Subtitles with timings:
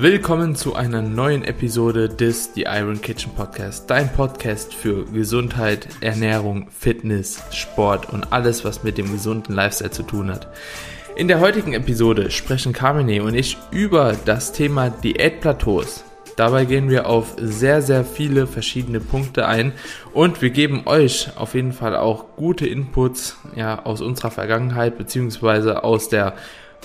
[0.00, 6.66] Willkommen zu einer neuen Episode des The Iron Kitchen Podcast, dein Podcast für Gesundheit, Ernährung,
[6.68, 10.48] Fitness, Sport und alles, was mit dem gesunden Lifestyle zu tun hat.
[11.14, 16.02] In der heutigen Episode sprechen Carmine und ich über das Thema Diätplateaus.
[16.34, 19.72] Dabei gehen wir auf sehr, sehr viele verschiedene Punkte ein
[20.12, 25.84] und wir geben euch auf jeden Fall auch gute Inputs ja, aus unserer Vergangenheit beziehungsweise
[25.84, 26.34] aus der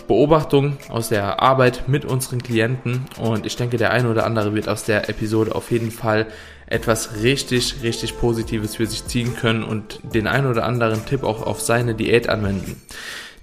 [0.08, 4.70] Beobachtung aus der Arbeit mit unseren Klienten und ich denke, der eine oder andere wird
[4.70, 6.28] aus der Episode auf jeden Fall
[6.68, 11.46] etwas richtig, richtig Positives für sich ziehen können und den einen oder anderen Tipp auch
[11.46, 12.82] auf seine Diät anwenden.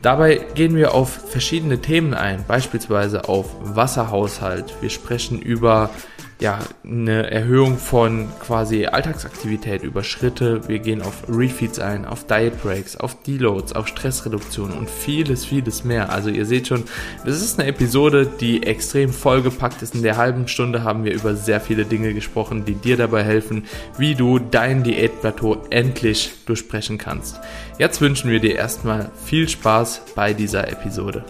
[0.02, 4.74] Dabei gehen wir auf verschiedene Themen ein, beispielsweise auf Wasserhaushalt.
[4.80, 5.90] Wir sprechen über
[6.38, 10.68] ja, eine Erhöhung von quasi Alltagsaktivität über Schritte.
[10.68, 15.84] Wir gehen auf Refeeds ein, auf Diet Breaks, auf Deloads, auf Stressreduktion und vieles, vieles
[15.84, 16.12] mehr.
[16.12, 16.84] Also ihr seht schon,
[17.24, 19.94] das ist eine Episode, die extrem vollgepackt ist.
[19.94, 23.64] In der halben Stunde haben wir über sehr viele Dinge gesprochen, die dir dabei helfen,
[23.96, 27.40] wie du dein Diätplateau endlich durchbrechen kannst.
[27.78, 31.24] Jetzt wünschen wir dir erstmal viel Spaß bei dieser Episode.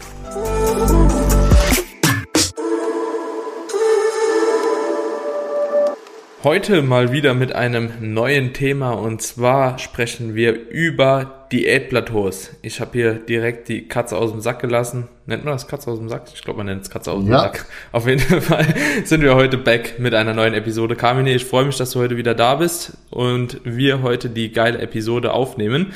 [6.45, 12.51] Heute mal wieder mit einem neuen Thema und zwar sprechen wir über Diätplateaus.
[12.61, 15.09] Ich habe hier direkt die Katze aus dem Sack gelassen.
[15.25, 16.25] Nennt man das Katze aus dem Sack?
[16.35, 17.41] Ich glaube, man nennt es Katze aus dem ja.
[17.41, 17.65] Sack.
[17.91, 18.67] Auf jeden Fall
[19.05, 20.95] sind wir heute back mit einer neuen Episode.
[20.95, 24.79] Carmine, ich freue mich, dass du heute wieder da bist und wir heute die geile
[24.79, 25.95] Episode aufnehmen.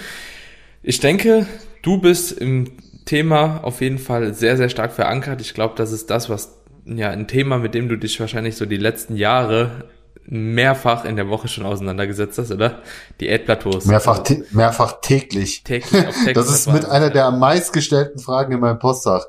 [0.82, 1.46] Ich denke,
[1.82, 2.72] du bist im
[3.04, 5.42] Thema auf jeden Fall sehr, sehr stark verankert.
[5.42, 8.64] Ich glaube, das ist das, was ja ein Thema, mit dem du dich wahrscheinlich so
[8.64, 9.84] die letzten Jahre
[10.26, 12.82] mehrfach in der Woche schon auseinandergesetzt hast, oder?
[13.20, 13.86] Diätplateaus.
[13.86, 15.64] Mehrfach, mehrfach täglich.
[15.64, 16.34] Täglich, auf täglich.
[16.34, 19.26] Das ist mit einer der am meistgestellten Fragen in meinem Postfach.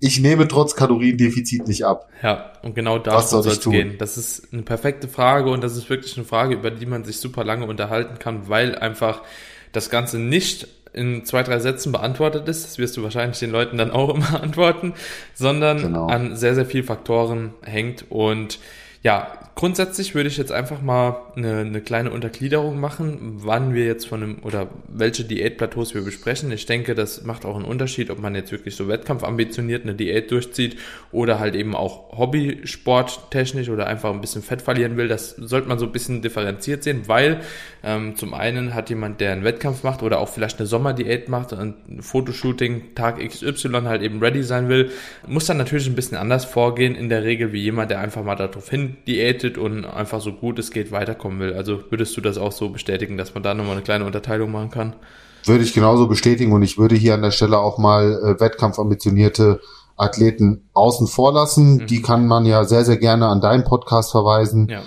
[0.00, 2.08] Ich nehme trotz Kaloriendefizit nicht ab.
[2.24, 3.98] Ja, und genau darum soll es gehen.
[3.98, 7.18] Das ist eine perfekte Frage und das ist wirklich eine Frage, über die man sich
[7.18, 9.22] super lange unterhalten kann, weil einfach
[9.70, 12.64] das Ganze nicht in zwei, drei Sätzen beantwortet ist.
[12.64, 14.94] Das wirst du wahrscheinlich den Leuten dann auch immer antworten,
[15.34, 16.06] sondern genau.
[16.08, 18.58] an sehr, sehr viel Faktoren hängt und
[19.02, 24.06] ja, grundsätzlich würde ich jetzt einfach mal eine, eine kleine Untergliederung machen, wann wir jetzt
[24.06, 26.50] von einem oder welche Diätplateaus wir besprechen.
[26.52, 30.30] Ich denke, das macht auch einen Unterschied, ob man jetzt wirklich so wettkampfambitioniert eine Diät
[30.30, 30.78] durchzieht
[31.10, 35.08] oder halt eben auch Hobbysport technisch oder einfach ein bisschen Fett verlieren will.
[35.08, 37.40] Das sollte man so ein bisschen differenziert sehen, weil
[37.84, 41.52] ähm, zum einen hat jemand, der einen Wettkampf macht oder auch vielleicht eine Sommerdiät macht
[41.52, 44.90] und ein Fotoshooting Tag XY halt eben ready sein will,
[45.26, 48.36] muss dann natürlich ein bisschen anders vorgehen in der Regel wie jemand, der einfach mal
[48.36, 51.54] darauf hin diät committed und einfach so gut es geht weiterkommen will.
[51.54, 54.70] Also würdest du das auch so bestätigen, dass man da nochmal eine kleine Unterteilung machen
[54.70, 54.96] kann?
[55.44, 59.60] Würde ich genauso bestätigen und ich würde hier an der Stelle auch mal äh, wettkampfambitionierte
[59.96, 61.76] Athleten außen vor lassen.
[61.76, 61.86] Mhm.
[61.86, 64.68] Die kann man ja sehr, sehr gerne an deinen Podcast verweisen.
[64.68, 64.82] Ja.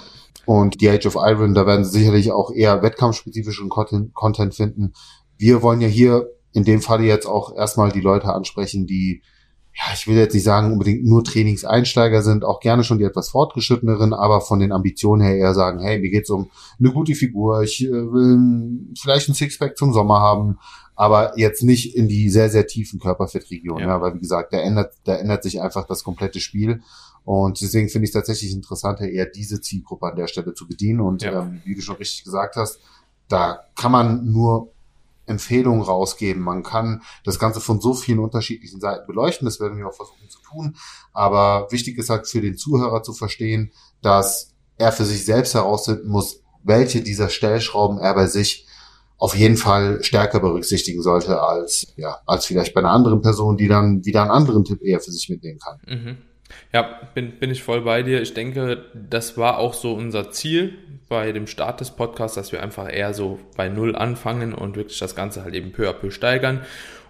[0.46, 4.94] Und die Age of Iron, da werden sie sicherlich auch eher wettkampfspezifischen Content, Content finden.
[5.38, 9.24] Wir wollen ja hier in dem Falle jetzt auch erstmal die Leute ansprechen, die
[9.78, 13.30] ja, ich will jetzt nicht sagen, unbedingt nur Trainingseinsteiger sind, auch gerne schon die etwas
[13.30, 16.50] fortgeschritteneren, aber von den Ambitionen her eher sagen, hey, mir geht's um
[16.80, 20.60] eine gute Figur, ich äh, will vielleicht ein Sixpack zum Sommer haben,
[20.96, 23.96] aber jetzt nicht in die sehr, sehr tiefen Körperfettregionen, ja.
[23.96, 26.82] ja, weil wie gesagt, da ändert, da ändert sich einfach das komplette Spiel.
[27.26, 31.02] Und deswegen finde ich es tatsächlich interessanter, eher diese Zielgruppe an der Stelle zu bedienen.
[31.02, 31.42] Und ja.
[31.42, 32.80] ähm, wie du schon richtig gesagt hast,
[33.28, 34.72] da kann man nur
[35.26, 36.42] Empfehlungen rausgeben.
[36.42, 39.46] Man kann das Ganze von so vielen unterschiedlichen Seiten beleuchten.
[39.46, 40.76] Das werden wir auch versuchen zu tun.
[41.14, 43.72] Aber wichtig ist halt für den Zuhörer zu verstehen,
[44.02, 48.68] dass er für sich selbst herausfinden muss, welche dieser Stellschrauben er bei sich
[49.18, 53.68] auf jeden Fall stärker berücksichtigen sollte als, ja, als vielleicht bei einer anderen Person, die
[53.68, 55.80] dann wieder einen anderen Tipp eher für sich mitnehmen kann.
[55.88, 56.18] Mhm.
[56.74, 58.22] Ja, bin, bin ich voll bei dir.
[58.22, 62.62] Ich denke, das war auch so unser Ziel bei dem Start des Podcasts, dass wir
[62.62, 66.12] einfach eher so bei Null anfangen und wirklich das Ganze halt eben peu à peu
[66.12, 66.62] steigern.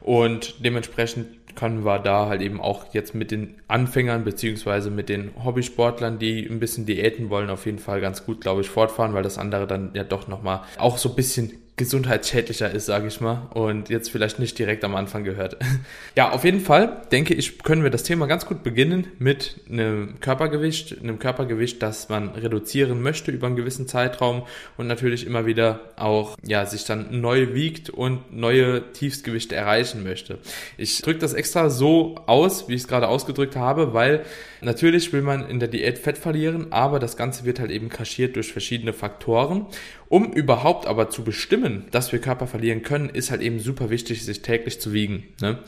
[0.02, 5.32] Und dementsprechend können wir da halt eben auch jetzt mit den Anfängern beziehungsweise mit den
[5.44, 9.24] Hobbysportlern, die ein bisschen Diäten wollen, auf jeden Fall ganz gut, glaube ich, fortfahren, weil
[9.24, 13.50] das andere dann ja doch nochmal auch so ein bisschen gesundheitsschädlicher ist, sage ich mal,
[13.54, 15.58] und jetzt vielleicht nicht direkt am Anfang gehört.
[16.16, 20.22] ja, auf jeden Fall denke ich, können wir das Thema ganz gut beginnen mit einem
[20.22, 24.44] Körpergewicht, einem Körpergewicht, das man reduzieren möchte über einen gewissen Zeitraum
[24.78, 30.40] und natürlich immer wieder auch ja sich dann neu wiegt und neue Tiefstgewichte erreichen möchte.
[30.78, 34.24] Ich drücke das extra so aus, wie ich es gerade ausgedrückt habe, weil
[34.62, 38.38] natürlich will man in der Diät Fett verlieren, aber das Ganze wird halt eben kaschiert
[38.38, 39.66] durch verschiedene Faktoren
[40.10, 44.24] um überhaupt aber zu bestimmen, dass wir Körper verlieren können, ist halt eben super wichtig,
[44.26, 45.24] sich täglich zu wiegen.
[45.42, 45.60] Ne?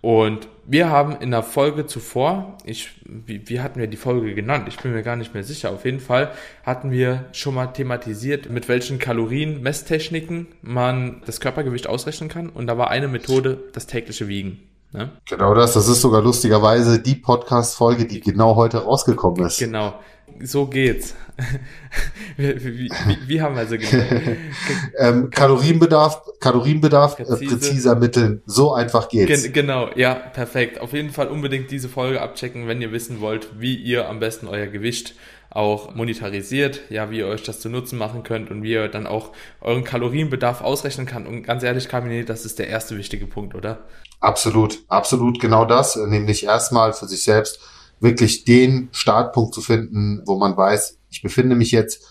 [0.00, 4.68] Und wir haben in der Folge zuvor, ich, wie, wie hatten wir die Folge genannt?
[4.68, 5.70] Ich bin mir gar nicht mehr sicher.
[5.70, 6.30] Auf jeden Fall
[6.64, 12.48] hatten wir schon mal thematisiert, mit welchen Kalorien-Messtechniken man das Körpergewicht ausrechnen kann.
[12.48, 14.60] Und da war eine Methode das tägliche Wiegen.
[14.92, 15.10] Ne?
[15.28, 19.58] Genau das, das ist sogar lustigerweise die Podcast-Folge, die genau heute rausgekommen ist.
[19.58, 19.94] Genau,
[20.42, 21.14] so geht's.
[22.36, 24.36] wie, wie, wie, wie, haben wir so gemacht?
[24.98, 27.44] ähm, Kalorienbedarf, Kalorienbedarf, äh, Präzise.
[27.44, 29.44] äh, präziser Mitteln, so einfach geht's.
[29.44, 30.80] Gen genau, ja, perfekt.
[30.80, 34.48] Auf jeden Fall unbedingt diese Folge abchecken, wenn ihr wissen wollt, wie ihr am besten
[34.48, 35.14] euer Gewicht
[35.50, 39.06] auch monetarisiert, ja, wie ihr euch das zu Nutzen machen könnt und wie ihr dann
[39.06, 41.26] auch euren Kalorienbedarf ausrechnen kann.
[41.26, 43.84] Und ganz ehrlich, Kamine, das ist der erste wichtige Punkt, oder?
[44.20, 47.60] Absolut, absolut genau das, nämlich erstmal für sich selbst
[48.00, 52.02] wirklich den Startpunkt zu finden, wo man weiß, ich befinde mich jetzt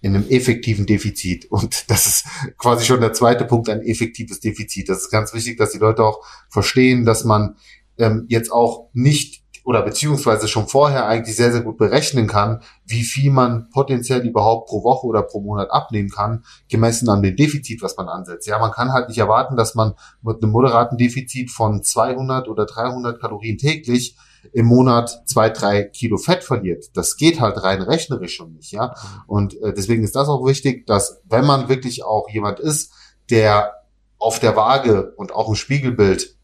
[0.00, 1.46] in einem effektiven Defizit.
[1.50, 2.24] Und das ist
[2.58, 4.88] quasi schon der zweite Punkt, ein effektives Defizit.
[4.88, 7.56] Das ist ganz wichtig, dass die Leute auch verstehen, dass man
[7.98, 13.02] ähm, jetzt auch nicht oder beziehungsweise schon vorher eigentlich sehr, sehr gut berechnen kann, wie
[13.02, 17.82] viel man potenziell überhaupt pro Woche oder pro Monat abnehmen kann, gemessen an dem Defizit,
[17.82, 18.46] was man ansetzt.
[18.46, 22.66] Ja, man kann halt nicht erwarten, dass man mit einem moderaten Defizit von 200 oder
[22.66, 24.16] 300 Kalorien täglich
[24.52, 26.86] im Monat zwei, drei Kilo Fett verliert.
[26.94, 28.94] Das geht halt rein rechnerisch schon nicht, ja.
[29.28, 32.92] Und äh, deswegen ist das auch wichtig, dass wenn man wirklich auch jemand ist,
[33.30, 33.74] der
[34.18, 36.36] auf der Waage und auch im Spiegelbild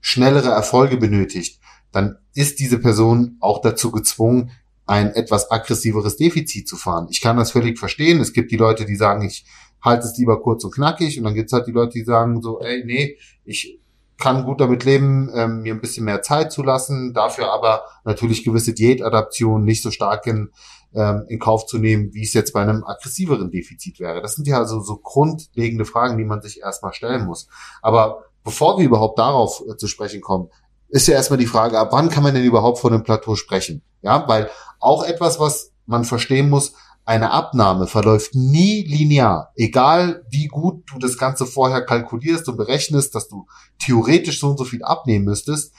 [0.00, 1.59] schnellere Erfolge benötigt,
[1.92, 4.50] dann ist diese Person auch dazu gezwungen,
[4.86, 7.06] ein etwas aggressiveres Defizit zu fahren.
[7.10, 8.20] Ich kann das völlig verstehen.
[8.20, 9.44] Es gibt die Leute, die sagen, ich
[9.82, 11.18] halte es lieber kurz und knackig.
[11.18, 13.78] Und dann gibt es halt die Leute, die sagen so, ey, nee, ich
[14.18, 18.44] kann gut damit leben, ähm, mir ein bisschen mehr Zeit zu lassen, dafür aber natürlich
[18.44, 20.50] gewisse Diätadaptionen nicht so stark in,
[20.94, 24.20] ähm, in Kauf zu nehmen, wie es jetzt bei einem aggressiveren Defizit wäre.
[24.20, 27.48] Das sind ja also so grundlegende Fragen, die man sich erstmal stellen muss.
[27.80, 30.50] Aber bevor wir überhaupt darauf äh, zu sprechen kommen,
[30.90, 33.82] ist ja erstmal die Frage, ab wann kann man denn überhaupt von einem Plateau sprechen?
[34.02, 36.72] Ja, weil auch etwas, was man verstehen muss,
[37.04, 39.52] eine Abnahme verläuft nie linear.
[39.56, 43.46] Egal wie gut du das Ganze vorher kalkulierst und berechnest, dass du
[43.78, 45.72] theoretisch so und so viel abnehmen müsstest.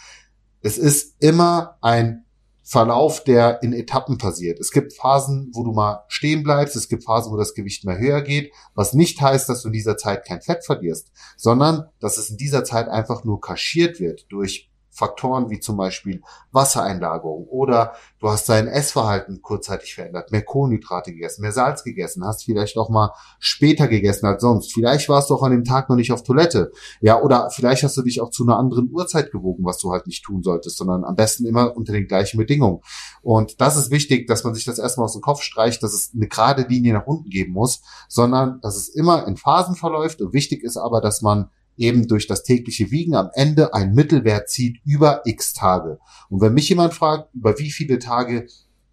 [0.61, 2.25] Es ist immer ein
[2.63, 4.59] Verlauf, der in Etappen passiert.
[4.59, 7.97] Es gibt Phasen, wo du mal stehen bleibst, es gibt Phasen, wo das Gewicht mehr
[7.97, 12.17] höher geht, was nicht heißt, dass du in dieser Zeit kein Fett verlierst, sondern dass
[12.17, 16.21] es in dieser Zeit einfach nur kaschiert wird durch Faktoren wie zum Beispiel
[16.51, 22.43] Wassereinlagerung oder du hast dein Essverhalten kurzzeitig verändert, mehr Kohlenhydrate gegessen, mehr Salz gegessen, hast
[22.43, 24.73] vielleicht noch mal später gegessen als sonst.
[24.73, 26.71] Vielleicht warst du auch an dem Tag noch nicht auf Toilette.
[26.99, 30.07] Ja, oder vielleicht hast du dich auch zu einer anderen Uhrzeit gewogen, was du halt
[30.07, 32.81] nicht tun solltest, sondern am besten immer unter den gleichen Bedingungen.
[33.21, 36.11] Und das ist wichtig, dass man sich das erstmal aus dem Kopf streicht, dass es
[36.13, 40.21] eine gerade Linie nach unten geben muss, sondern dass es immer in Phasen verläuft.
[40.21, 41.49] Und wichtig ist aber, dass man
[41.81, 45.99] eben durch das tägliche Wiegen am Ende ein Mittelwert zieht über x Tage.
[46.29, 48.47] Und wenn mich jemand fragt, über wie viele Tage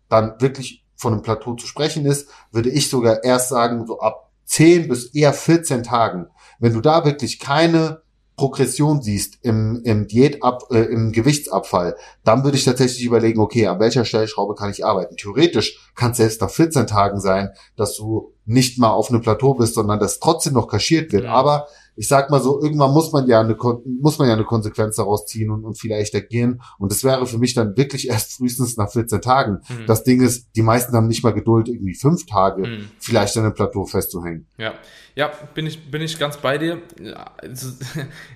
[0.09, 4.33] dann wirklich von einem Plateau zu sprechen ist, würde ich sogar erst sagen, so ab
[4.47, 6.27] 10 bis eher 14 Tagen.
[6.59, 8.03] Wenn du da wirklich keine
[8.39, 13.81] Progression siehst im, im Diätab, äh, im Gewichtsabfall, dann würde ich tatsächlich überlegen, okay, an
[13.81, 15.17] welcher Stellschraube kann ich arbeiten?
[15.17, 19.55] Theoretisch kann es selbst nach 14 Tagen sein, dass du nicht mal auf einem Plateau
[19.55, 21.25] bist, sondern dass trotzdem noch kaschiert wird.
[21.25, 21.33] Ja.
[21.33, 21.67] Aber
[21.99, 23.57] ich sag mal so, irgendwann muss man ja eine,
[24.01, 26.63] muss man ja eine Konsequenz daraus ziehen und, und vielleicht agieren.
[26.79, 29.61] Und das wäre für mich dann wirklich erst frühestens nach 14 Tagen.
[29.69, 29.87] Mhm.
[29.87, 32.91] Das Ding ist, die meisten haben nicht mal Geduld, irgendwie fünf Tage mhm.
[33.01, 34.47] vielleicht an einem Plateau festzuhängen.
[34.59, 34.75] Ja,
[35.17, 36.81] ja, bin ich, bin ich ganz bei dir.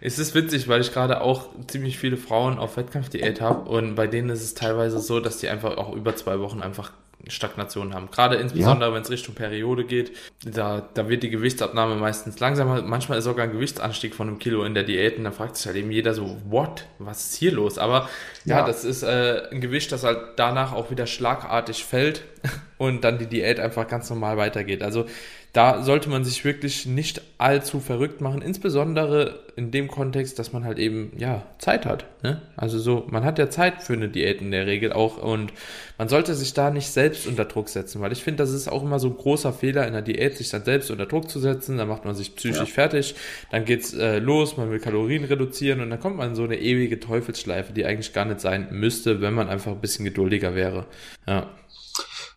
[0.00, 4.06] Es ist witzig, weil ich gerade auch ziemlich viele Frauen auf Wettkampfdiät habe und bei
[4.06, 6.92] denen ist es teilweise so, dass die einfach auch über zwei Wochen einfach
[7.28, 8.10] Stagnation haben.
[8.10, 8.94] Gerade insbesondere, ja.
[8.94, 10.12] wenn es Richtung Periode geht,
[10.44, 12.82] da, da wird die Gewichtsabnahme meistens langsamer.
[12.82, 15.66] Manchmal ist sogar ein Gewichtsanstieg von einem Kilo in der Diät und da fragt sich
[15.66, 16.86] halt eben jeder so, what?
[16.98, 17.78] Was ist hier los?
[17.78, 18.08] Aber
[18.44, 22.24] ja, ja das ist äh, ein Gewicht, das halt danach auch wieder schlagartig fällt
[22.78, 24.82] und dann die Diät einfach ganz normal weitergeht.
[24.82, 25.06] Also
[25.52, 30.64] da sollte man sich wirklich nicht allzu verrückt machen, insbesondere in dem Kontext, dass man
[30.64, 32.06] halt eben, ja, Zeit hat.
[32.22, 32.40] Ne?
[32.56, 35.52] Also so, man hat ja Zeit für eine Diät in der Regel auch und
[35.98, 38.82] man sollte sich da nicht selbst unter Druck setzen, weil ich finde, das ist auch
[38.82, 41.76] immer so ein großer Fehler in der Diät, sich dann selbst unter Druck zu setzen,
[41.76, 42.64] dann macht man sich psychisch ja.
[42.64, 43.14] fertig,
[43.50, 46.58] dann geht's äh, los, man will Kalorien reduzieren und dann kommt man in so eine
[46.58, 50.86] ewige Teufelsschleife, die eigentlich gar nicht sein müsste, wenn man einfach ein bisschen geduldiger wäre.
[51.26, 51.46] Ja.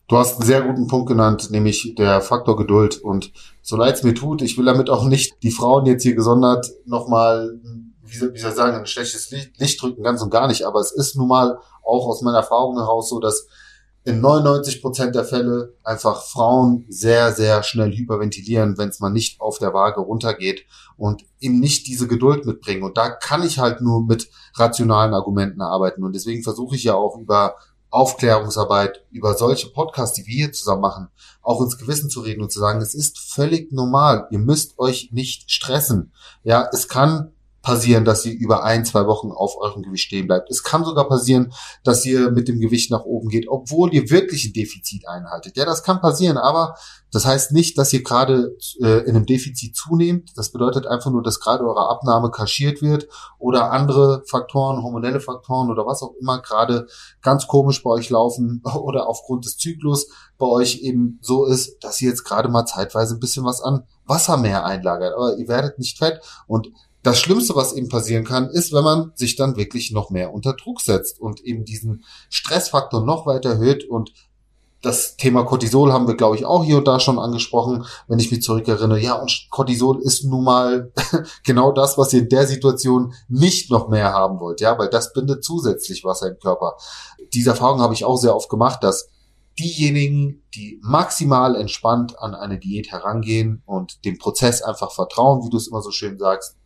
[0.08, 2.98] Du hast einen sehr guten Punkt genannt, nämlich der Faktor Geduld.
[2.98, 3.32] Und
[3.62, 6.68] so leid es mir tut, ich will damit auch nicht die Frauen jetzt hier gesondert
[6.86, 7.60] nochmal,
[8.04, 10.64] wie soll, ich sagen, ein schlechtes Licht, Licht drücken, ganz und gar nicht.
[10.64, 13.48] Aber es ist nun mal auch aus meiner Erfahrung heraus so, dass
[14.04, 19.42] in 99 Prozent der Fälle einfach Frauen sehr, sehr schnell hyperventilieren, wenn es mal nicht
[19.42, 22.84] auf der Waage runtergeht und eben nicht diese Geduld mitbringen.
[22.84, 26.04] Und da kann ich halt nur mit rationalen Argumenten arbeiten.
[26.04, 27.56] Und deswegen versuche ich ja auch über
[27.96, 31.08] Aufklärungsarbeit, über solche Podcasts, die wir hier zusammen machen,
[31.42, 34.28] auch ins Gewissen zu reden und zu sagen, es ist völlig normal.
[34.32, 36.12] Ihr müsst euch nicht stressen.
[36.44, 37.32] Ja, es kann
[37.66, 40.52] passieren, dass ihr über ein, zwei Wochen auf eurem Gewicht stehen bleibt.
[40.52, 41.52] Es kann sogar passieren,
[41.84, 45.58] dass ihr mit dem Gewicht nach oben geht, obwohl ihr wirklich ein Defizit einhaltet.
[45.58, 46.76] Ja, das kann passieren, aber
[47.12, 50.32] das heißt nicht, dass ihr gerade äh, in einem Defizit zunehmt.
[50.36, 53.08] Das bedeutet einfach nur, dass gerade eure Abnahme kaschiert wird
[53.40, 56.88] oder andere Faktoren, hormonelle Faktoren oder was auch immer gerade
[57.24, 60.08] ganz komisch bei euch laufen oder aufgrund des Zyklus
[60.38, 63.88] bei euch eben so ist, dass ihr jetzt gerade mal zeitweise ein bisschen was an
[64.06, 65.16] Wasser mehr einlagert.
[65.16, 66.68] Aber ihr werdet nicht fett und
[67.06, 70.54] das Schlimmste, was eben passieren kann, ist, wenn man sich dann wirklich noch mehr unter
[70.54, 74.12] Druck setzt und eben diesen Stressfaktor noch weiter erhöht und
[74.82, 78.32] das Thema Cortisol haben wir, glaube ich, auch hier und da schon angesprochen, wenn ich
[78.32, 79.00] mich zurückerinnere.
[79.00, 80.92] Ja, und Cortisol ist nun mal
[81.44, 85.14] genau das, was ihr in der Situation nicht noch mehr haben wollt, ja, weil das
[85.14, 86.76] bindet zusätzlich Wasser im Körper.
[87.34, 89.10] Diese Erfahrung habe ich auch sehr oft gemacht, dass
[89.60, 95.58] diejenigen, die maximal entspannt an eine Diät herangehen und dem Prozess einfach vertrauen, wie du
[95.58, 96.58] es immer so schön sagst,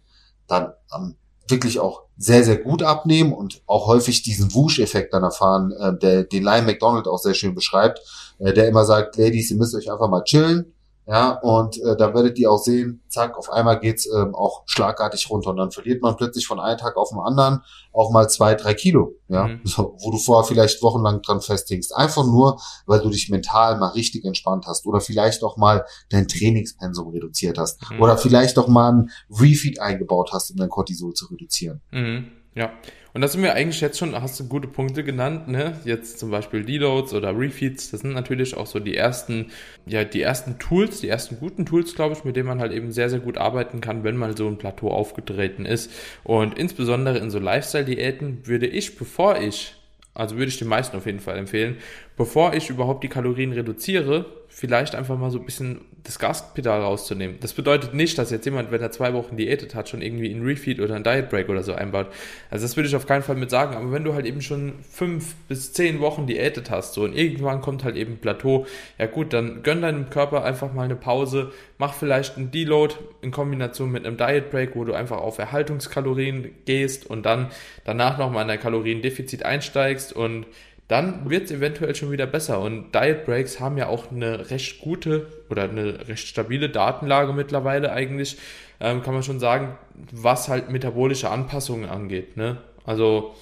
[0.50, 1.16] dann ähm,
[1.48, 6.24] wirklich auch sehr, sehr gut abnehmen und auch häufig diesen Wusch-Effekt dann erfahren, äh, der
[6.24, 8.02] den Lion McDonald auch sehr schön beschreibt,
[8.40, 10.74] äh, der immer sagt, Ladies, ihr müsst euch einfach mal chillen,
[11.10, 15.28] ja, und äh, da werdet ihr auch sehen, zack, auf einmal geht's ähm, auch schlagartig
[15.32, 18.54] runter und dann verliert man plötzlich von einem Tag auf den anderen auch mal zwei,
[18.54, 19.62] drei Kilo, ja, mhm.
[19.64, 21.96] so, wo du vorher vielleicht wochenlang dran festhängst.
[21.96, 26.28] Einfach nur, weil du dich mental mal richtig entspannt hast oder vielleicht auch mal dein
[26.28, 28.04] Trainingspensum reduziert hast mhm.
[28.04, 31.82] oder vielleicht auch mal ein Refeed eingebaut hast, um dein Cortisol zu reduzieren.
[31.90, 32.28] Mhm.
[32.54, 32.72] Ja,
[33.14, 35.80] und da sind wir eigentlich jetzt schon, hast du gute Punkte genannt, ne?
[35.86, 39.52] Jetzt zum Beispiel Deloads oder Refeeds, das sind natürlich auch so die ersten,
[39.86, 42.92] ja, die ersten Tools, die ersten guten Tools, glaube ich, mit denen man halt eben
[42.92, 45.92] sehr, sehr gut arbeiten kann, wenn mal so ein Plateau aufgetreten ist.
[46.24, 49.76] Und insbesondere in so Lifestyle-Diäten würde ich, bevor ich
[50.20, 51.78] also würde ich den meisten auf jeden Fall empfehlen,
[52.20, 57.38] bevor ich überhaupt die Kalorien reduziere, vielleicht einfach mal so ein bisschen das Gaspedal rauszunehmen.
[57.40, 60.44] Das bedeutet nicht, dass jetzt jemand, wenn er zwei Wochen diätet hat, schon irgendwie einen
[60.44, 62.08] Refeed oder einen Diet Break oder so einbaut.
[62.50, 63.76] Also das würde ich auf keinen Fall mit sagen.
[63.76, 67.62] Aber wenn du halt eben schon fünf bis zehn Wochen diätet hast, so und irgendwann
[67.62, 68.66] kommt halt eben Plateau,
[68.98, 73.32] ja gut, dann gönn deinem Körper einfach mal eine Pause, mach vielleicht einen Deload in
[73.32, 77.50] Kombination mit einem Diet Break, wo du einfach auf Erhaltungskalorien gehst und dann
[77.86, 80.48] danach nochmal in ein Kaloriendefizit einsteigst und
[80.90, 82.60] dann wird es eventuell schon wieder besser.
[82.60, 87.94] Und Diet Breaks haben ja auch eine recht gute oder eine recht stabile Datenlage mittlerweile
[87.94, 88.38] eigentlich,
[88.80, 89.78] ähm, kann man schon sagen,
[90.12, 92.38] was halt metabolische Anpassungen angeht.
[92.38, 92.58] Ne?
[92.86, 93.36] Also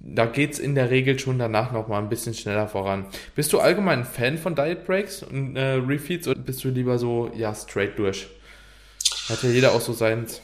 [0.00, 3.06] da geht es in der Regel schon danach nochmal ein bisschen schneller voran.
[3.34, 6.98] Bist du allgemein ein Fan von Diet Breaks und äh, Refeeds oder bist du lieber
[6.98, 8.26] so, ja, straight durch?
[9.30, 10.42] Hat ja jeder auch so seins.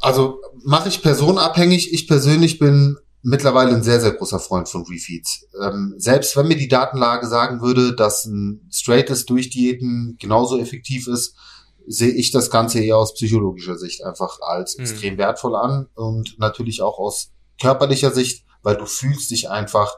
[0.00, 1.92] Also mache ich personabhängig.
[1.92, 5.46] Ich persönlich bin mittlerweile ein sehr, sehr großer Freund von Refeeds.
[5.62, 11.34] Ähm, selbst wenn mir die Datenlage sagen würde, dass ein straightes Durchdiäten genauso effektiv ist,
[11.86, 14.84] sehe ich das Ganze eher aus psychologischer Sicht einfach als mhm.
[14.84, 19.96] extrem wertvoll an und natürlich auch aus körperlicher Sicht, weil du fühlst dich einfach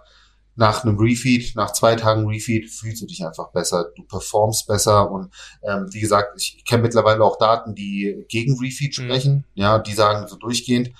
[0.56, 5.10] nach einem Refeed, nach zwei Tagen Refeed, fühlst du dich einfach besser, du performst besser
[5.10, 9.02] und ähm, wie gesagt, ich kenne mittlerweile auch Daten, die gegen Refeed mhm.
[9.02, 9.44] sprechen, mhm.
[9.54, 10.90] ja, die sagen so durchgehend,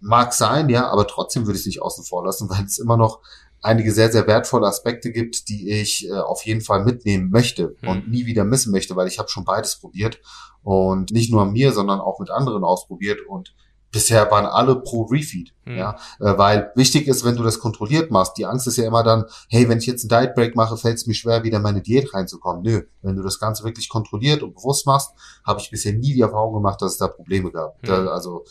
[0.00, 2.96] Mag sein, ja, aber trotzdem würde ich es nicht außen vor lassen, weil es immer
[2.96, 3.20] noch
[3.62, 7.88] einige sehr, sehr wertvolle Aspekte gibt, die ich äh, auf jeden Fall mitnehmen möchte hm.
[7.88, 10.20] und nie wieder missen möchte, weil ich habe schon beides probiert
[10.62, 13.54] und nicht nur mir, sondern auch mit anderen ausprobiert und
[13.92, 15.76] bisher waren alle pro Refeed, hm.
[15.76, 19.02] ja, äh, weil wichtig ist, wenn du das kontrolliert machst, die Angst ist ja immer
[19.02, 21.62] dann, hey, wenn ich jetzt einen Diet Break mache, fällt es mir schwer, wieder in
[21.62, 22.62] meine Diät reinzukommen.
[22.62, 25.10] Nö, wenn du das Ganze wirklich kontrolliert und bewusst machst,
[25.44, 27.74] habe ich bisher nie die Erfahrung gemacht, dass es da Probleme gab.
[27.82, 27.88] Hm.
[27.88, 28.44] Da, also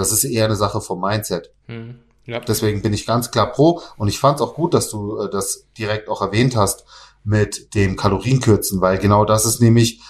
[0.00, 1.52] das ist eher eine Sache vom Mindset.
[1.66, 2.00] Mhm.
[2.26, 2.40] Ja.
[2.40, 5.30] Deswegen bin ich ganz klar pro und ich fand es auch gut, dass du äh,
[5.30, 6.84] das direkt auch erwähnt hast
[7.24, 10.00] mit dem Kalorienkürzen, weil genau das ist nämlich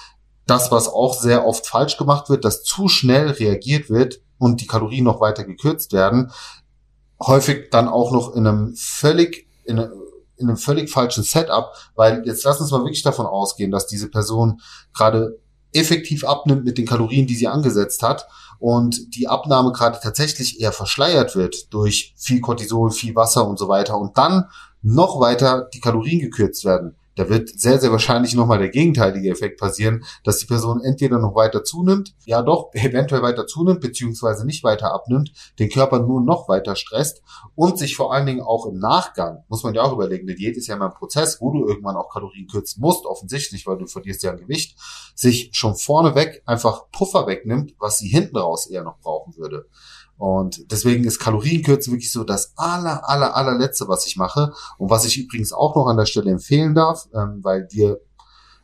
[0.47, 4.67] das, was auch sehr oft falsch gemacht wird, dass zu schnell reagiert wird und die
[4.67, 6.33] Kalorien noch weiter gekürzt werden.
[7.21, 9.79] Häufig dann auch noch in einem völlig, in,
[10.37, 14.09] in einem völlig falschen Setup, weil jetzt lass uns mal wirklich davon ausgehen, dass diese
[14.09, 14.61] Person
[14.95, 15.39] gerade
[15.73, 18.27] effektiv abnimmt mit den Kalorien, die sie angesetzt hat
[18.59, 23.69] und die Abnahme gerade tatsächlich eher verschleiert wird durch viel Cortisol, viel Wasser und so
[23.69, 24.47] weiter und dann
[24.83, 29.61] noch weiter die Kalorien gekürzt werden, da wird sehr, sehr wahrscheinlich nochmal der gegenteilige Effekt
[29.61, 34.65] passieren, dass die Person entweder noch weiter zunimmt, ja doch, eventuell weiter zunimmt, beziehungsweise nicht
[34.65, 37.21] weiter abnimmt, den Körper nur noch weiter stresst
[37.55, 40.57] und sich vor allen Dingen auch im Nachgang, muss man ja auch überlegen, eine Diät
[40.57, 43.87] ist ja immer ein Prozess, wo du irgendwann auch Kalorien kürzen musst, offensichtlich, weil du
[43.87, 44.79] verlierst ja ein Gewicht,
[45.15, 49.67] sich schon vorneweg einfach Puffer wegnimmt, was sie hinten raus eher noch brauchen würde.
[50.21, 54.53] Und deswegen ist Kalorienkürzen wirklich so das aller, aller, allerletzte, was ich mache.
[54.77, 58.03] Und was ich übrigens auch noch an der Stelle empfehlen darf, ähm, weil wir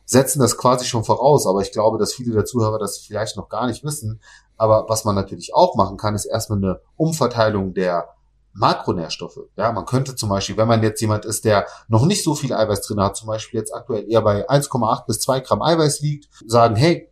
[0.05, 3.49] setzen das quasi schon voraus, aber ich glaube, dass viele der Zuhörer das vielleicht noch
[3.49, 4.21] gar nicht wissen.
[4.55, 8.07] Aber was man natürlich auch machen kann, ist erstmal eine Umverteilung der
[8.53, 9.39] Makronährstoffe.
[9.55, 12.53] Ja, man könnte zum Beispiel, wenn man jetzt jemand ist, der noch nicht so viel
[12.53, 16.29] Eiweiß drin hat, zum Beispiel jetzt aktuell eher bei 1,8 bis 2 Gramm Eiweiß liegt,
[16.45, 17.06] sagen, hey,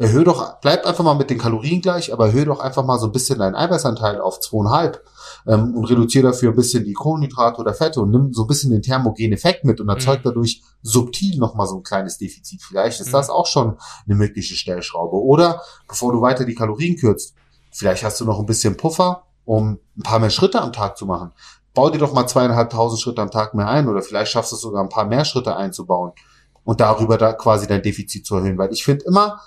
[0.00, 3.06] erhöhe doch, bleib einfach mal mit den Kalorien gleich, aber erhöhe doch einfach mal so
[3.06, 5.04] ein bisschen deinen Eiweißanteil auf zweieinhalb
[5.46, 8.70] ähm, und reduziere dafür ein bisschen die Kohlenhydrate oder Fette und nimm so ein bisschen
[8.70, 10.30] den thermogenen Effekt mit und erzeugt mhm.
[10.30, 12.62] dadurch subtil nochmal so ein kleines Defizit.
[12.62, 13.12] Vielleicht ist mhm.
[13.12, 13.76] das auch schon
[14.06, 15.16] eine mögliche Stellschraube.
[15.16, 17.34] Oder bevor du weiter die Kalorien kürzt,
[17.70, 21.04] vielleicht hast du noch ein bisschen Puffer, um ein paar mehr Schritte am Tag zu
[21.04, 21.32] machen.
[21.74, 24.62] Bau dir doch mal zweieinhalbtausend Schritte am Tag mehr ein oder vielleicht schaffst du es
[24.62, 26.12] sogar ein paar mehr Schritte einzubauen
[26.64, 28.56] und darüber da quasi dein Defizit zu erhöhen.
[28.56, 29.40] Weil ich finde immer,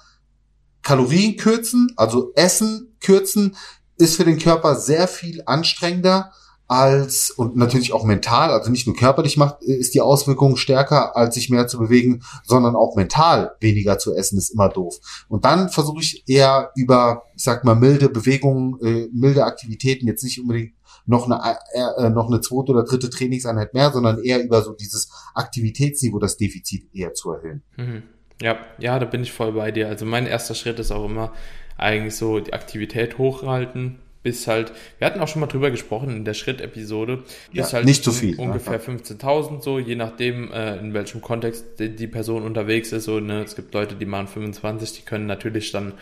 [0.83, 3.55] Kalorien kürzen, also Essen kürzen,
[3.97, 6.31] ist für den Körper sehr viel anstrengender
[6.67, 11.35] als und natürlich auch mental, also nicht nur körperlich macht, ist die Auswirkung stärker, als
[11.35, 14.95] sich mehr zu bewegen, sondern auch mental weniger zu essen ist immer doof.
[15.27, 20.23] Und dann versuche ich eher über, ich sag mal, milde Bewegungen, äh, milde Aktivitäten, jetzt
[20.23, 20.73] nicht unbedingt
[21.05, 25.09] noch eine, äh, noch eine zweite oder dritte Trainingseinheit mehr, sondern eher über so dieses
[25.35, 27.61] Aktivitätsniveau, das Defizit eher zu erhöhen.
[27.77, 28.03] Mhm.
[28.41, 29.87] Ja, ja, da bin ich voll bei dir.
[29.87, 31.33] Also mein erster Schritt ist auch immer
[31.77, 36.25] eigentlich so die Aktivität hochhalten, bis halt, wir hatten auch schon mal drüber gesprochen in
[36.25, 38.79] der Schritt-Episode, bis ja, halt nicht zu so viel, ungefähr ja.
[38.79, 43.03] 15.000 so, je nachdem, äh, in welchem Kontext die, die, Person unterwegs ist.
[43.03, 43.43] So, ne?
[43.43, 45.93] Es gibt Leute, die machen 25, die können natürlich dann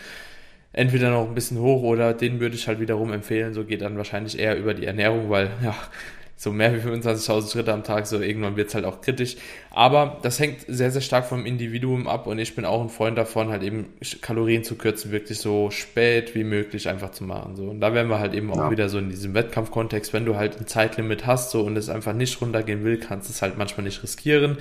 [0.74, 3.98] entweder noch ein bisschen hoch oder denen würde ich halt wiederum empfehlen, so geht dann
[3.98, 5.76] wahrscheinlich eher über die Ernährung, weil ja,
[6.42, 9.36] so mehr wie 25.000 Schritte am Tag, so irgendwann wird es halt auch kritisch.
[9.70, 13.16] Aber das hängt sehr, sehr stark vom Individuum ab und ich bin auch ein Freund
[13.16, 13.90] davon, halt eben
[14.22, 17.56] Kalorien zu kürzen, wirklich so spät wie möglich einfach zu machen.
[17.56, 17.66] So.
[17.66, 18.72] Und da wären wir halt eben auch ja.
[18.72, 22.14] wieder so in diesem Wettkampfkontext, wenn du halt ein Zeitlimit hast so und es einfach
[22.14, 24.58] nicht runtergehen will, kannst du es halt manchmal nicht riskieren,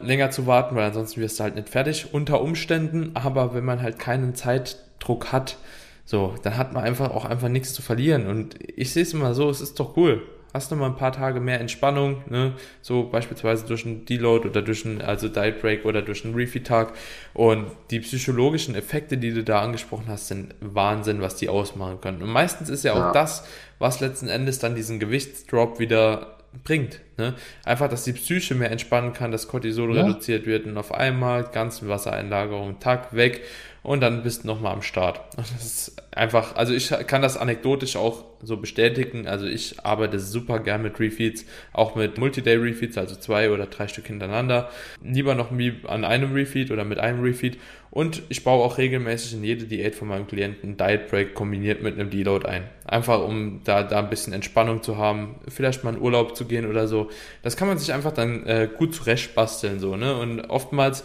[0.00, 3.12] länger zu warten, weil ansonsten wirst du halt nicht fertig unter Umständen.
[3.14, 5.58] Aber wenn man halt keinen Zeitdruck hat,
[6.04, 8.26] so, dann hat man einfach auch einfach nichts zu verlieren.
[8.26, 11.12] Und ich sehe es immer so, es ist doch cool hast du mal ein paar
[11.12, 12.54] Tage mehr Entspannung, ne?
[12.82, 16.92] so beispielsweise durch einen Deload oder durch einen also Diet Break oder durch einen Refeed-Tag
[17.34, 22.22] und die psychologischen Effekte, die du da angesprochen hast, sind Wahnsinn, was die ausmachen können.
[22.22, 23.12] Und meistens ist ja auch ja.
[23.12, 23.46] das,
[23.78, 27.00] was letzten Endes dann diesen Gewichtsdrop wieder bringt.
[27.16, 27.34] Ne?
[27.64, 30.02] Einfach, dass die Psyche mehr entspannen kann, dass Cortisol ja.
[30.02, 33.42] reduziert wird und auf einmal ganzen Wassereinlagerung, Tag weg
[33.82, 35.20] und dann bist du nochmal am Start.
[35.36, 39.26] Und das ist einfach, also ich kann das anekdotisch auch so bestätigen.
[39.26, 44.06] Also ich arbeite super gern mit Refeeds, auch mit Multi-Day-Refeeds, also zwei oder drei Stück
[44.06, 44.70] hintereinander.
[45.02, 47.58] Lieber noch an einem Refeed oder mit einem Refeed.
[47.90, 51.94] Und ich baue auch regelmäßig in jede Diät von meinem Klienten Diet Break kombiniert mit
[51.94, 52.68] einem Deload ein.
[52.84, 56.66] Einfach um da, da ein bisschen Entspannung zu haben, vielleicht mal in Urlaub zu gehen
[56.66, 57.10] oder so.
[57.42, 60.16] Das kann man sich einfach dann äh, gut zurecht basteln, so, ne?
[60.16, 61.04] Und oftmals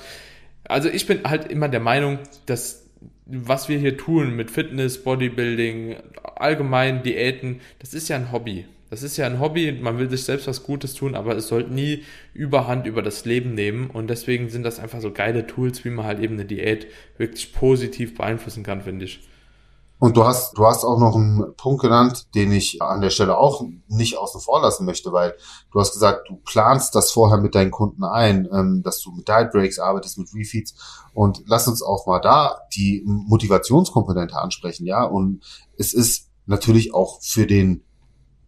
[0.68, 2.86] also ich bin halt immer der Meinung, dass
[3.26, 5.96] was wir hier tun mit Fitness, Bodybuilding,
[6.36, 8.66] allgemein Diäten, das ist ja ein Hobby.
[8.92, 11.74] Das ist ja ein Hobby, man will sich selbst was Gutes tun, aber es sollte
[11.74, 13.90] nie überhand über das Leben nehmen.
[13.90, 17.52] Und deswegen sind das einfach so geile Tools, wie man halt eben eine Diät wirklich
[17.52, 19.22] positiv beeinflussen kann, finde ich.
[19.98, 23.38] Und du hast, du hast auch noch einen Punkt genannt, den ich an der Stelle
[23.38, 25.36] auch nicht außen vor lassen möchte, weil
[25.72, 29.28] du hast gesagt, du planst das vorher mit deinen Kunden ein, ähm, dass du mit
[29.28, 30.76] Diet Breaks arbeitest, mit Refeeds.
[31.14, 35.04] Und lass uns auch mal da die Motivationskomponente ansprechen, ja.
[35.04, 35.44] Und
[35.78, 37.84] es ist natürlich auch für den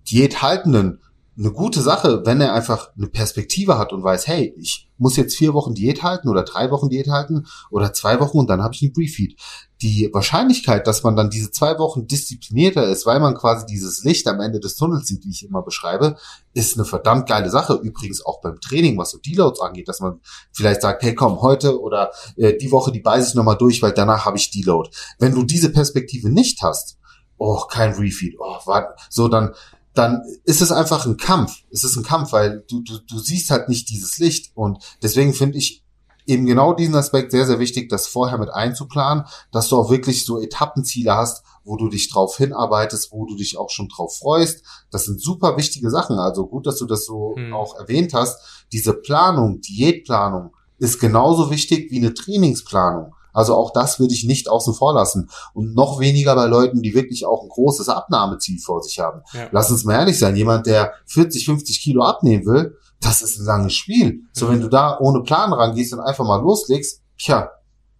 [0.09, 1.01] Diäthaltenden
[1.37, 5.35] eine gute Sache, wenn er einfach eine Perspektive hat und weiß, hey, ich muss jetzt
[5.35, 8.73] vier Wochen Diät halten oder drei Wochen Diät halten oder zwei Wochen und dann habe
[8.73, 9.39] ich einen Brieffeed.
[9.83, 14.27] Die Wahrscheinlichkeit, dass man dann diese zwei Wochen disziplinierter ist, weil man quasi dieses Licht
[14.27, 16.15] am Ende des Tunnels sieht, wie ich immer beschreibe,
[16.55, 17.79] ist eine verdammt geile Sache.
[17.83, 20.19] Übrigens auch beim Training, was so Deloads angeht, dass man
[20.51, 23.91] vielleicht sagt, hey komm, heute oder äh, die Woche, die beiße ich nochmal durch, weil
[23.91, 24.89] danach habe ich Deload.
[25.19, 26.97] Wenn du diese Perspektive nicht hast,
[27.37, 29.53] oh, kein Refeed, oh, warte, so dann
[29.97, 31.53] dann ist es einfach ein Kampf.
[31.71, 34.51] Es ist ein Kampf, weil du, du, du siehst halt nicht dieses Licht.
[34.55, 35.83] Und deswegen finde ich
[36.25, 40.25] eben genau diesen Aspekt sehr, sehr wichtig, das vorher mit einzuplanen, dass du auch wirklich
[40.25, 44.63] so Etappenziele hast, wo du dich drauf hinarbeitest, wo du dich auch schon drauf freust.
[44.91, 46.19] Das sind super wichtige Sachen.
[46.19, 47.53] Also gut, dass du das so hm.
[47.53, 48.65] auch erwähnt hast.
[48.71, 53.13] Diese Planung, Diätplanung, ist genauso wichtig wie eine Trainingsplanung.
[53.37, 55.29] Also auch das würde ich nicht außen vor lassen.
[55.53, 59.21] Und noch weniger bei Leuten, die wirklich auch ein großes Abnahmeziel vor sich haben.
[59.31, 59.47] Ja.
[59.51, 63.45] Lass uns mal ehrlich sein, jemand, der 40, 50 Kilo abnehmen will, das ist ein
[63.45, 64.21] langes Spiel.
[64.33, 64.53] So, mhm.
[64.53, 67.51] wenn du da ohne Plan rangehst und einfach mal loslegst, tja,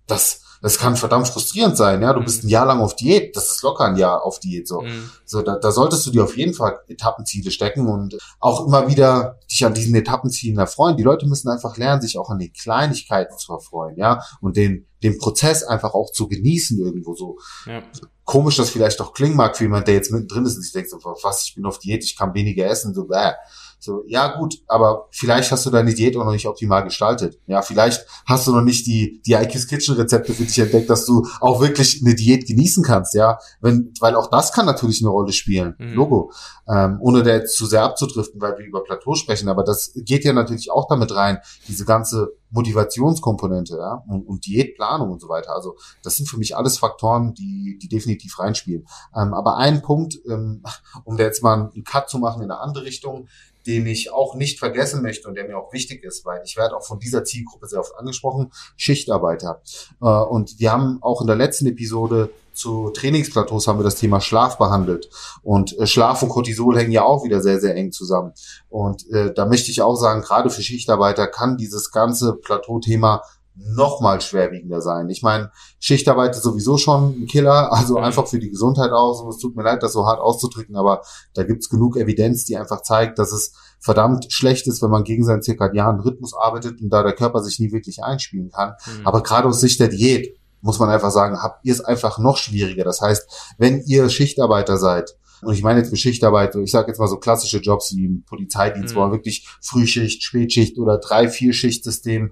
[0.07, 2.11] das, das kann verdammt frustrierend sein, ja.
[2.11, 2.25] Du mhm.
[2.25, 4.81] bist ein Jahr lang auf Diät, das ist locker ein Jahr auf Diät, so.
[4.81, 5.09] Mhm.
[5.23, 9.39] So, da, da solltest du dir auf jeden Fall Etappenziele stecken und auch immer wieder
[9.49, 10.97] dich an diesen Etappenzielen erfreuen.
[10.97, 14.21] Die Leute müssen einfach lernen, sich auch an den Kleinigkeiten zu erfreuen, ja.
[14.41, 17.37] Und den, den Prozess einfach auch zu genießen irgendwo so.
[17.65, 17.81] Ja.
[18.25, 20.89] Komisch, dass vielleicht auch klingen mag für jemand, der jetzt mittendrin ist und sich denkt
[20.89, 23.31] so, was, ich bin auf Diät, ich kann weniger essen, so, bäh.
[23.79, 27.39] So, ja gut, aber vielleicht hast du deine Diät auch noch nicht optimal gestaltet.
[27.45, 31.05] Ja, vielleicht hast du noch nicht die, die Ike's Kitchen Rezepte für dich entdeckt, dass
[31.05, 33.37] du auch wirklich eine Diät genießen kannst, ja.
[33.61, 35.75] Wenn, weil auch das kann natürlich eine Rolle spielen.
[35.77, 35.93] Mhm.
[35.93, 36.31] Logo.
[36.67, 40.25] Ähm, ohne da jetzt zu sehr abzudriften, weil wir über Plateau sprechen, aber das geht
[40.25, 41.37] ja natürlich auch damit rein,
[41.67, 45.53] diese ganze Motivationskomponente, ja, und, und Diätplanung und so weiter.
[45.53, 48.87] Also das sind für mich alles Faktoren, die, die definitiv reinspielen.
[49.15, 50.63] Ähm, aber ein Punkt, ähm,
[51.03, 53.27] um da jetzt mal einen Cut zu machen in eine andere Richtung,
[53.67, 56.75] den ich auch nicht vergessen möchte und der mir auch wichtig ist, weil ich werde
[56.75, 59.61] auch von dieser Zielgruppe sehr oft angesprochen, Schichtarbeiter.
[60.01, 64.19] Äh, und wir haben auch in der letzten Episode zu Trainingsplateaus haben wir das Thema
[64.19, 65.09] Schlaf behandelt.
[65.43, 68.33] Und äh, Schlaf und Cortisol hängen ja auch wieder sehr, sehr eng zusammen.
[68.69, 73.21] Und äh, da möchte ich auch sagen, gerade für Schichtarbeiter kann dieses ganze Plateauthema
[73.59, 75.09] noch mal schwerwiegender sein.
[75.09, 78.03] Ich meine, Schichtarbeit ist sowieso schon ein Killer, also mhm.
[78.03, 79.21] einfach für die Gesundheit aus.
[79.21, 81.01] Und es tut mir leid, das so hart auszudrücken, aber
[81.33, 85.23] da gibt's genug Evidenz, die einfach zeigt, dass es verdammt schlecht ist, wenn man gegen
[85.23, 88.73] seinen zirkadianen Rhythmus arbeitet und da der Körper sich nie wirklich einspielen kann.
[88.85, 89.07] Mhm.
[89.07, 92.37] Aber gerade aus Sicht der Diät muss man einfach sagen, habt ihr es einfach noch
[92.37, 92.83] schwieriger.
[92.83, 96.99] Das heißt, wenn ihr Schichtarbeiter seid, und ich meine jetzt für Schichtarbeit, ich sage jetzt
[96.99, 98.97] mal so klassische Jobs wie im Polizeidienst, mhm.
[98.97, 102.31] wo man wirklich Frühschicht, Spätschicht oder drei, vier Schichtsystem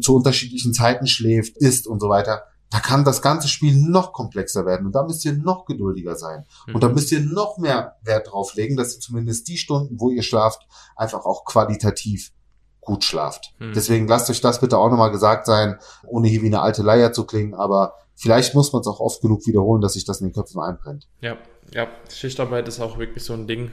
[0.00, 2.42] zu unterschiedlichen Zeiten schläft, isst und so weiter.
[2.70, 6.46] Da kann das ganze Spiel noch komplexer werden und da müsst ihr noch geduldiger sein.
[6.66, 6.74] Mhm.
[6.74, 6.94] Und da mhm.
[6.94, 10.66] müsst ihr noch mehr Wert drauf legen, dass ihr zumindest die Stunden, wo ihr schlaft,
[10.96, 12.32] einfach auch qualitativ
[12.80, 13.54] gut schlaft.
[13.58, 13.72] Mhm.
[13.74, 17.12] Deswegen lasst euch das bitte auch nochmal gesagt sein, ohne hier wie eine alte Leier
[17.12, 20.28] zu klingen, aber vielleicht muss man es auch oft genug wiederholen, dass sich das in
[20.28, 21.08] den Köpfen einbrennt.
[21.20, 21.36] Ja,
[21.74, 23.70] ja, Schichtarbeit ist auch wirklich so ein Ding.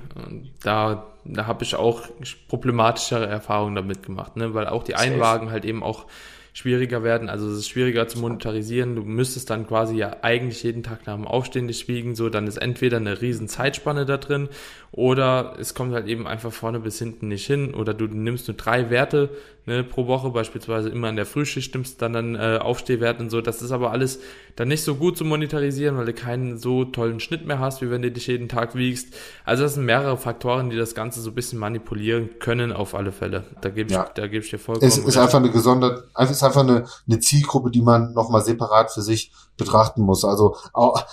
[0.63, 2.03] Da, da habe ich auch
[2.47, 4.53] problematischere Erfahrungen damit gemacht, ne?
[4.53, 6.05] weil auch die Einwagen halt eben auch
[6.53, 7.29] schwieriger werden.
[7.29, 8.95] Also es ist schwieriger zu monetarisieren.
[8.95, 12.15] Du müsstest dann quasi ja eigentlich jeden Tag nach dem Aufstehen dich wiegen.
[12.15, 14.49] So, dann ist entweder eine riesen Zeitspanne da drin
[14.91, 18.57] oder es kommt halt eben einfach vorne bis hinten nicht hin oder du nimmst nur
[18.57, 19.29] drei Werte
[19.69, 23.39] ne, pro Woche, beispielsweise immer in der Frühschicht nimmst dann dann äh, Aufstehwert und so.
[23.39, 24.19] Das ist aber alles
[24.55, 27.89] dann nicht so gut zu monetarisieren, weil du keinen so tollen Schnitt mehr hast, wie
[27.89, 29.13] wenn du dich jeden Tag wiegst.
[29.45, 33.11] Also das sind mehrere Faktoren, die das Ganze so ein bisschen manipulieren können auf alle
[33.11, 33.45] Fälle.
[33.61, 34.09] Da gebe ich, ja.
[34.15, 34.87] da gebe ich dir vollkommen.
[34.87, 38.91] Es ist einfach eine gesonderte, es ist einfach eine, eine Zielgruppe, die man nochmal separat
[38.91, 40.25] für sich betrachten muss.
[40.25, 40.55] Also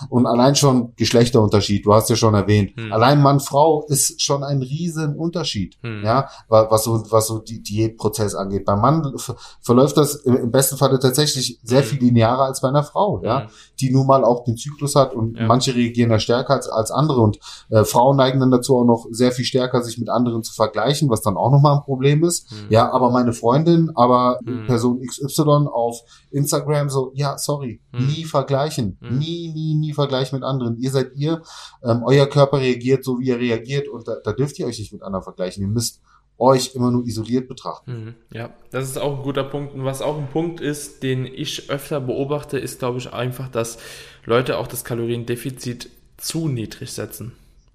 [0.08, 2.74] und allein schon Geschlechterunterschied, du hast ja schon erwähnt.
[2.76, 2.92] Hm.
[2.92, 6.02] Allein Mann Frau ist schon ein riesen Unterschied, hm.
[6.02, 8.45] ja, was so was so die Diätprozess angeht.
[8.48, 9.14] Beim Mann
[9.60, 11.86] verläuft das im besten Falle tatsächlich sehr hm.
[11.86, 13.48] viel linearer als bei einer Frau, ja, hm.
[13.80, 15.46] die nun mal auch den Zyklus hat und ja.
[15.46, 17.38] manche reagieren da stärker als, als andere und
[17.70, 21.10] äh, Frauen neigen dann dazu auch noch sehr viel stärker sich mit anderen zu vergleichen,
[21.10, 22.50] was dann auch nochmal ein Problem ist.
[22.50, 22.56] Hm.
[22.70, 24.66] Ja, aber meine Freundin, aber hm.
[24.66, 28.98] Person XY auf Instagram so, ja, sorry, nie vergleichen.
[29.00, 29.18] Mhm.
[29.18, 30.78] Nie, nie, nie vergleichen mit anderen.
[30.78, 31.42] Ihr seid ihr.
[31.82, 34.92] Ähm, euer Körper reagiert so, wie er reagiert und da, da dürft ihr euch nicht
[34.92, 35.62] mit anderen vergleichen.
[35.62, 36.00] Ihr müsst
[36.38, 37.90] euch immer nur isoliert betrachten.
[38.30, 38.36] Mhm.
[38.36, 39.74] Ja, das ist auch ein guter Punkt.
[39.74, 43.78] Und was auch ein Punkt ist, den ich öfter beobachte, ist, glaube ich, einfach, dass
[44.24, 47.32] Leute auch das Kaloriendefizit zu niedrig setzen.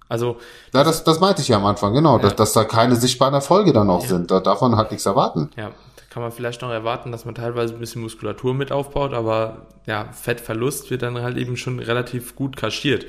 [0.08, 0.36] Also.
[0.74, 2.22] Ja, das, das meinte ich ja am Anfang, genau, ja.
[2.22, 4.08] dass, dass da keine sichtbaren Erfolge dann auch ja.
[4.08, 4.30] sind.
[4.30, 5.50] Da darf man halt nichts erwarten.
[5.56, 5.72] Ja,
[6.10, 10.12] kann man vielleicht noch erwarten, dass man teilweise ein bisschen Muskulatur mit aufbaut, aber ja,
[10.12, 13.06] Fettverlust wird dann halt eben schon relativ gut kaschiert.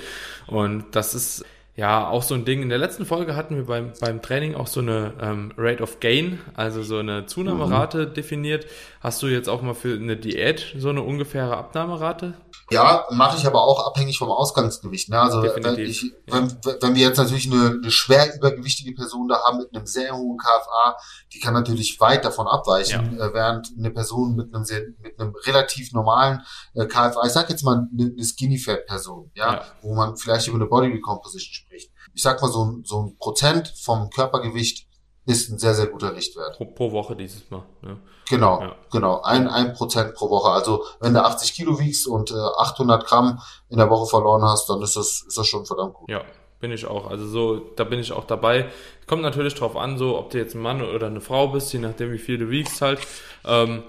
[0.47, 1.43] Und das ist
[1.75, 2.62] ja auch so ein Ding.
[2.62, 5.99] In der letzten Folge hatten wir beim, beim Training auch so eine ähm, Rate of
[5.99, 8.13] Gain, also so eine Zunahmerate mhm.
[8.13, 8.67] definiert.
[8.99, 12.36] Hast du jetzt auch mal für eine Diät so eine ungefähre Abnahmerate?
[12.73, 15.09] Ja, mache ich aber auch abhängig vom Ausgangsgewicht.
[15.09, 15.19] Ne?
[15.19, 16.75] Also wenn, ich, wenn, ja.
[16.81, 20.38] wenn wir jetzt natürlich eine, eine schwer übergewichtige Person da haben mit einem sehr hohen
[20.38, 20.97] KFA,
[21.31, 23.27] die kann natürlich weit davon abweichen, ja.
[23.27, 26.41] äh, während eine Person mit einem sehr, mit einem relativ normalen
[26.73, 30.17] äh, KFA, ich sag jetzt mal eine, eine Skinny Fat Person, ja, ja, wo man
[30.17, 31.91] vielleicht über eine Body Recomposition spricht.
[32.13, 34.88] Ich sag mal so, so ein Prozent vom Körpergewicht
[35.25, 36.57] ist ein sehr, sehr guter Richtwert.
[36.57, 37.63] Pro, pro Woche dieses Mal.
[37.81, 37.97] Ne?
[38.29, 38.75] Genau, ja.
[38.91, 39.21] genau.
[39.21, 40.49] Ein, ein Prozent pro Woche.
[40.49, 44.69] Also wenn du 80 Kilo wiegst und äh, 800 Gramm in der Woche verloren hast,
[44.69, 46.09] dann ist das, ist das schon verdammt gut.
[46.09, 46.21] Ja,
[46.59, 47.09] bin ich auch.
[47.09, 48.69] Also so, da bin ich auch dabei.
[49.07, 51.79] Kommt natürlich drauf an, so ob du jetzt ein Mann oder eine Frau bist, je
[51.79, 52.99] nachdem wie viel du wiegst halt.
[53.45, 53.83] Ähm,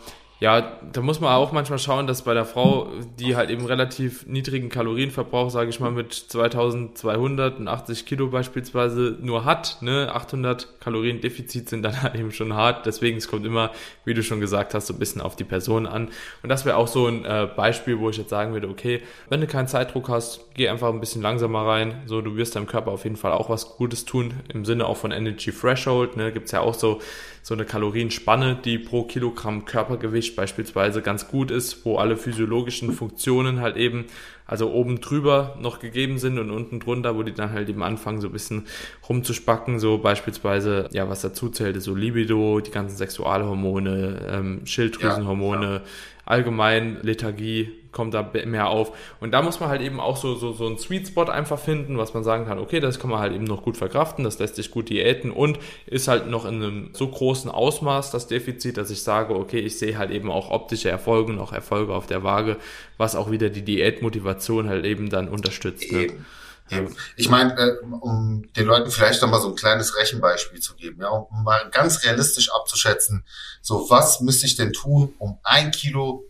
[0.45, 4.27] Ja, da muss man auch manchmal schauen, dass bei der Frau, die halt eben relativ
[4.27, 11.71] niedrigen Kalorienverbrauch, sage ich mal, mit 2280 Kilo beispielsweise nur hat, ne, 800 Kalorien Defizit
[11.71, 12.85] sind dann halt eben schon hart.
[12.85, 13.71] Deswegen, es kommt immer,
[14.05, 16.11] wie du schon gesagt hast, so ein bisschen auf die Person an.
[16.43, 19.41] Und das wäre auch so ein äh, Beispiel, wo ich jetzt sagen würde, okay, wenn
[19.41, 22.03] du keinen Zeitdruck hast, geh einfach ein bisschen langsamer rein.
[22.05, 24.99] So, du wirst deinem Körper auf jeden Fall auch was Gutes tun, im Sinne auch
[24.99, 27.01] von Energy Threshold, ne, gibt's ja auch so
[27.45, 33.61] so eine Kalorienspanne, die pro Kilogramm Körpergewicht beispielsweise ganz gut ist, wo alle physiologischen Funktionen
[33.61, 34.07] halt eben,
[34.47, 38.23] also oben drüber noch gegeben sind und unten drunter, wo die dann halt eben anfangen,
[38.23, 38.65] so ein bisschen
[39.07, 45.75] rumzuspacken, so beispielsweise, ja, was dazu zählt, so Libido, die ganzen Sexualhormone, ähm, Schilddrüsenhormone, ja,
[45.75, 45.83] ja.
[46.25, 48.93] allgemein Lethargie, kommt da mehr auf.
[49.21, 51.97] Und da muss man halt eben auch so, so, so einen Sweet Spot einfach finden,
[51.97, 54.57] was man sagen kann, okay, das kann man halt eben noch gut verkraften, das lässt
[54.57, 58.91] sich gut diäten und ist halt noch in einem so großen Ausmaß das Defizit, dass
[58.91, 62.23] ich sage, okay, ich sehe halt eben auch optische Erfolge und auch Erfolge auf der
[62.23, 62.59] Waage,
[62.99, 65.91] was auch wieder die Diätmotivation halt eben dann unterstützt.
[65.91, 66.03] Ne?
[66.03, 66.27] Eben.
[66.71, 66.97] Eben.
[67.17, 71.03] Ich meine, äh, um den Leuten vielleicht noch mal so ein kleines Rechenbeispiel zu geben,
[71.03, 73.25] ja, um mal ganz realistisch abzuschätzen,
[73.61, 76.25] so was müsste ich denn tun, um ein Kilo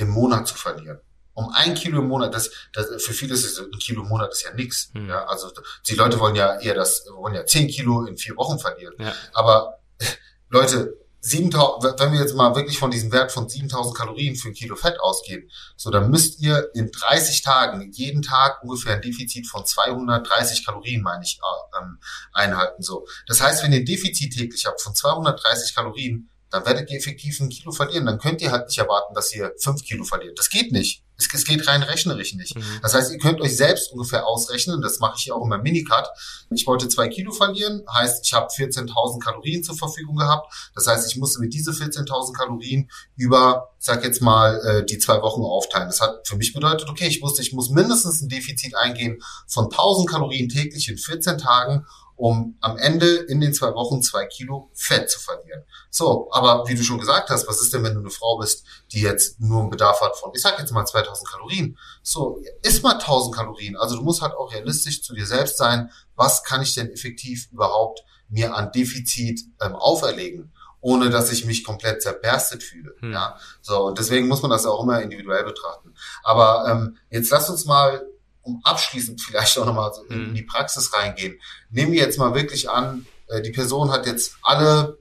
[0.00, 1.00] im Monat zu verlieren.
[1.34, 4.32] Um ein Kilo im Monat, das, das für viele ist es, ein Kilo im Monat
[4.32, 4.90] ist ja nix.
[4.94, 5.08] Hm.
[5.08, 5.50] Ja, also
[5.88, 8.94] die Leute wollen ja eher das, wollen ja zehn Kilo in vier Wochen verlieren.
[8.98, 9.14] Ja.
[9.32, 9.78] Aber
[10.48, 14.54] Leute, 7000, wenn wir jetzt mal wirklich von diesem Wert von 7000 Kalorien für ein
[14.54, 19.46] Kilo Fett ausgehen, so dann müsst ihr in 30 Tagen jeden Tag ungefähr ein Defizit
[19.46, 21.98] von 230 Kalorien, meine ich, äh, ähm,
[22.32, 22.82] einhalten.
[22.82, 26.98] So, das heißt, wenn ihr ein Defizit täglich habt von 230 Kalorien, dann werdet ihr
[26.98, 28.06] effektiv ein Kilo verlieren.
[28.06, 30.38] Dann könnt ihr halt nicht erwarten, dass ihr fünf Kilo verliert.
[30.38, 31.04] Das geht nicht.
[31.16, 32.56] Es, es geht rein rechnerisch nicht.
[32.56, 32.62] Mhm.
[32.82, 35.62] Das heißt, ihr könnt euch selbst ungefähr ausrechnen, das mache ich hier auch in meinem
[35.62, 36.08] Minicut.
[36.50, 40.52] Ich wollte zwei Kilo verlieren, heißt, ich habe 14.000 Kalorien zur Verfügung gehabt.
[40.74, 45.20] Das heißt, ich musste mit diese 14.000 Kalorien über, sag jetzt mal, äh, die zwei
[45.22, 45.88] Wochen aufteilen.
[45.88, 49.66] Das hat für mich bedeutet, okay, ich wusste, ich muss mindestens ein Defizit eingehen von
[49.66, 51.86] 1.000 Kalorien täglich in 14 Tagen
[52.20, 55.62] um am Ende in den zwei Wochen zwei Kilo Fett zu verlieren.
[55.88, 58.64] So, aber wie du schon gesagt hast, was ist denn, wenn du eine Frau bist,
[58.92, 61.78] die jetzt nur einen Bedarf hat von, ich sag jetzt mal 2000 Kalorien.
[62.02, 63.76] So, isst mal 1000 Kalorien.
[63.76, 65.90] Also du musst halt auch realistisch zu dir selbst sein.
[66.14, 70.52] Was kann ich denn effektiv überhaupt mir an Defizit ähm, auferlegen?
[70.82, 72.94] ohne dass ich mich komplett zerberstet fühle.
[73.00, 73.12] Hm.
[73.12, 75.92] Ja, so und deswegen muss man das auch immer individuell betrachten.
[76.22, 78.02] Aber ähm, jetzt lass uns mal
[78.42, 81.38] um abschließend vielleicht auch nochmal so in, in die Praxis reingehen.
[81.70, 84.98] Nehmen wir jetzt mal wirklich an, äh, die Person hat jetzt alle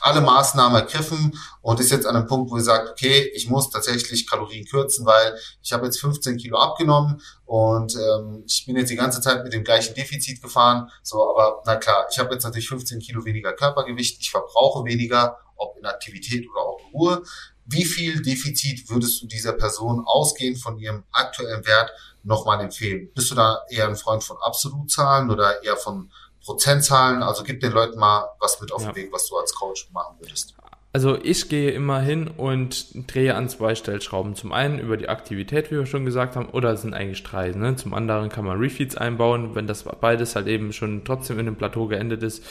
[0.00, 3.70] alle Maßnahmen ergriffen und ist jetzt an einem Punkt, wo sie sagt, okay, ich muss
[3.70, 8.90] tatsächlich Kalorien kürzen, weil ich habe jetzt 15 Kilo abgenommen und ähm, ich bin jetzt
[8.90, 10.90] die ganze Zeit mit dem gleichen Defizit gefahren.
[11.02, 15.38] So, aber na klar, ich habe jetzt natürlich 15 Kilo weniger Körpergewicht, ich verbrauche weniger,
[15.56, 17.22] ob in Aktivität oder auch in Ruhe.
[17.66, 21.90] Wie viel Defizit würdest du dieser Person ausgehend von ihrem aktuellen Wert
[22.22, 23.10] nochmal empfehlen?
[23.14, 26.10] Bist du da eher ein Freund von Absolutzahlen oder eher von
[26.44, 27.22] Prozentzahlen?
[27.22, 28.92] Also gib den Leuten mal was mit auf ja.
[28.92, 30.54] den Weg, was du als Coach machen würdest.
[30.92, 34.34] Also ich gehe immer hin und drehe an zwei Stellschrauben.
[34.34, 37.50] Zum einen über die Aktivität, wie wir schon gesagt haben, oder es sind eigentlich drei.
[37.50, 37.76] Ne?
[37.76, 41.56] Zum anderen kann man Refeeds einbauen, wenn das beides halt eben schon trotzdem in dem
[41.56, 42.42] Plateau geendet ist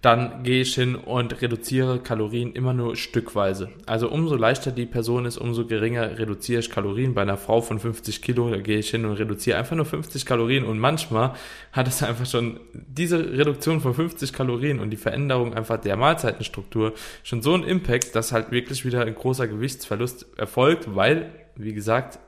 [0.00, 3.70] dann gehe ich hin und reduziere Kalorien immer nur stückweise.
[3.86, 7.14] Also umso leichter die Person ist, umso geringer reduziere ich Kalorien.
[7.14, 10.24] Bei einer Frau von 50 Kilo, da gehe ich hin und reduziere einfach nur 50
[10.24, 11.34] Kalorien und manchmal
[11.72, 16.94] hat es einfach schon diese Reduktion von 50 Kalorien und die Veränderung einfach der Mahlzeitenstruktur
[17.24, 22.20] schon so einen Impact, dass halt wirklich wieder ein großer Gewichtsverlust erfolgt, weil wie gesagt,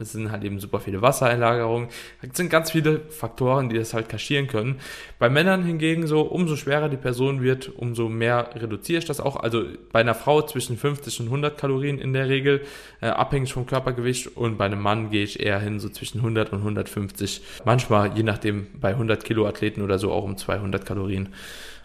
[0.00, 1.88] es sind halt eben super viele Wassereinlagerungen.
[2.22, 4.80] Es sind ganz viele Faktoren, die das halt kaschieren können.
[5.18, 9.36] Bei Männern hingegen so, umso schwerer die Person wird, umso mehr reduziere ich das auch.
[9.36, 12.62] Also bei einer Frau zwischen 50 und 100 Kalorien in der Regel,
[13.02, 14.36] äh, abhängig vom Körpergewicht.
[14.38, 17.42] Und bei einem Mann gehe ich eher hin so zwischen 100 und 150.
[17.66, 21.28] Manchmal, je nachdem, bei 100 Kilo Athleten oder so auch um 200 Kalorien.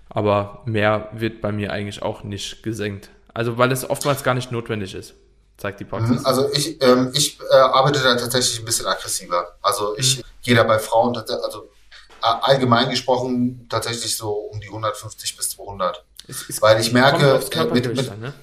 [0.08, 3.10] Aber mehr wird bei mir eigentlich auch nicht gesenkt.
[3.34, 5.16] Also weil es oftmals gar nicht notwendig ist
[5.58, 6.20] zeigt die Praxis?
[6.20, 9.56] Mhm, also ich, ähm, ich äh, arbeite da tatsächlich ein bisschen aggressiver.
[9.62, 10.24] Also ich mhm.
[10.42, 11.70] gehe da bei Frauen, also
[12.22, 16.04] allgemein gesprochen tatsächlich so um die 150 bis 200.
[16.28, 18.34] Es, es Weil ich merke, äh, mit, mit, an, ne?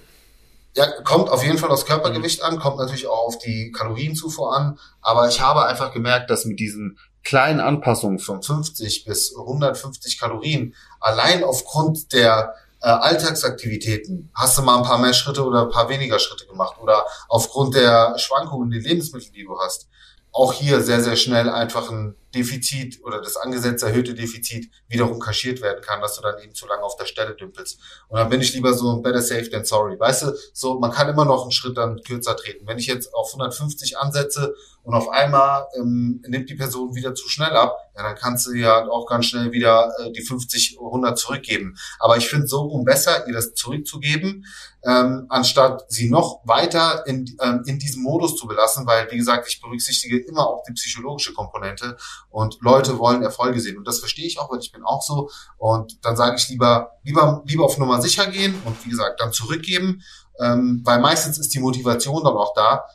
[0.77, 2.47] ja, kommt auf jeden Fall aufs Körpergewicht mhm.
[2.47, 6.61] an, kommt natürlich auch auf die Kalorienzufuhr an, aber ich habe einfach gemerkt, dass mit
[6.61, 14.63] diesen kleinen Anpassungen von 50 bis 150 Kalorien allein aufgrund der äh, Alltagsaktivitäten, hast du
[14.63, 18.73] mal ein paar mehr Schritte oder ein paar weniger Schritte gemacht oder aufgrund der Schwankungen
[18.73, 19.89] in den Lebensmitteln, die du hast,
[20.33, 25.61] auch hier sehr, sehr schnell einfach ein Defizit oder das angesetzte erhöhte Defizit wiederum kaschiert
[25.61, 27.81] werden kann, dass du dann eben zu lange auf der Stelle dümpelst.
[28.09, 29.99] Und dann bin ich lieber so better safe than sorry.
[29.99, 32.67] Weißt du, so man kann immer noch einen Schritt dann kürzer treten.
[32.69, 37.29] Wenn ich jetzt auf 150 ansetze und auf einmal ähm, nimmt die Person wieder zu
[37.29, 41.19] schnell ab, ja, dann kannst du ja auch ganz schnell wieder äh, die 50, 100
[41.19, 41.77] zurückgeben.
[41.99, 44.47] Aber ich finde so um besser, ihr das zurückzugeben,
[44.85, 49.47] ähm, anstatt sie noch weiter in, ähm, in diesem Modus zu belassen, weil, wie gesagt,
[49.49, 51.99] ich berücksichtige immer auch die psychologische Komponente
[52.31, 53.77] und Leute wollen Erfolge sehen.
[53.77, 55.31] Und das verstehe ich auch, weil ich bin auch so.
[55.59, 59.33] Und dann sage ich lieber, lieber, lieber auf Nummer sicher gehen und wie gesagt, dann
[59.33, 60.03] zurückgeben,
[60.41, 62.87] ähm, weil meistens ist die Motivation dann auch da,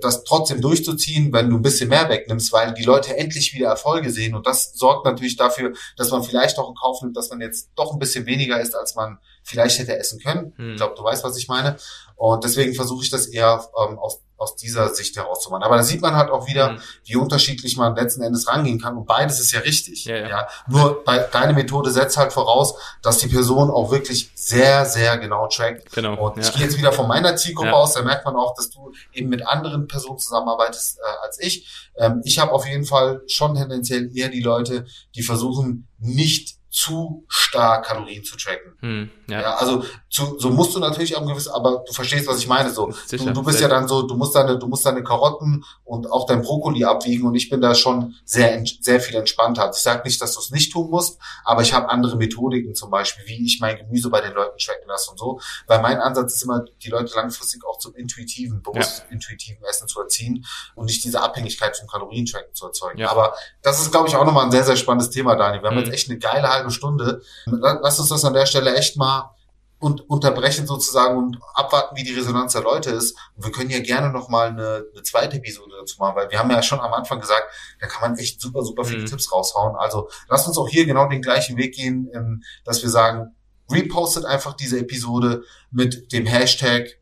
[0.00, 4.10] das trotzdem durchzuziehen, wenn du ein bisschen mehr wegnimmst, weil die Leute endlich wieder Erfolge
[4.10, 4.34] sehen.
[4.34, 7.70] Und das sorgt natürlich dafür, dass man vielleicht auch in Kauf nimmt, dass man jetzt
[7.76, 10.52] doch ein bisschen weniger ist, als man vielleicht hätte essen können.
[10.56, 10.70] Hm.
[10.72, 11.76] Ich glaube, du weißt, was ich meine.
[12.16, 15.62] Und deswegen versuche ich das eher ähm, aus aus dieser Sicht herauszumachen.
[15.62, 16.80] Aber da sieht man halt auch wieder, mhm.
[17.04, 18.96] wie unterschiedlich man letzten Endes rangehen kann.
[18.96, 20.06] Und beides ist ja richtig.
[20.06, 20.28] Ja, ja.
[20.28, 25.18] ja, Nur bei, deine Methode setzt halt voraus, dass die Person auch wirklich sehr, sehr
[25.18, 25.92] genau trackt.
[25.92, 26.14] Genau.
[26.14, 26.42] Und ja.
[26.42, 27.92] ich gehe jetzt wieder von meiner Zielgruppe aus.
[27.92, 31.90] Da merkt man auch, dass du eben mit anderen Personen zusammenarbeitest äh, als ich.
[31.96, 37.26] Ähm, ich habe auf jeden Fall schon tendenziell eher die Leute, die versuchen, nicht zu
[37.50, 38.72] stark Kalorien zu tracken.
[38.80, 39.40] Hm, ja.
[39.40, 39.54] ja.
[39.56, 42.70] also zu, so musst du natürlich auch gewiss, aber du verstehst, was ich meine.
[42.70, 45.64] So, Sicher, du, du bist ja dann so, du musst deine, du musst deine Karotten
[45.84, 49.70] und auch dein Brokkoli abwiegen und ich bin da schon sehr, sehr viel entspannter.
[49.74, 52.90] Ich sage nicht, dass du es nicht tun musst, aber ich habe andere Methodiken zum
[52.90, 55.40] Beispiel, wie ich mein Gemüse bei den Leuten tracken lasse und so.
[55.66, 59.12] Weil mein Ansatz ist immer, die Leute langfristig auch zum intuitiven, bewusst ja.
[59.12, 62.98] intuitiven Essen zu erziehen und nicht diese Abhängigkeit vom Kalorientracken zu erzeugen.
[62.98, 63.10] Ja.
[63.10, 65.62] Aber das ist, glaube ich, auch nochmal ein sehr, sehr spannendes Thema, Daniel.
[65.62, 65.84] Wir haben mhm.
[65.84, 67.22] jetzt echt eine geile halbe Stunde.
[67.46, 69.34] Lass uns das an der Stelle echt mal
[69.80, 73.16] und unterbrechen sozusagen und abwarten, wie die Resonanz der Leute ist.
[73.34, 76.50] Und wir können ja gerne nochmal eine, eine zweite Episode dazu machen, weil wir haben
[76.50, 77.44] ja schon am Anfang gesagt,
[77.80, 79.06] da kann man echt super, super viele mhm.
[79.06, 79.76] Tipps raushauen.
[79.76, 83.34] Also lasst uns auch hier genau den gleichen Weg gehen, ähm, dass wir sagen,
[83.70, 86.99] repostet einfach diese Episode mit dem Hashtag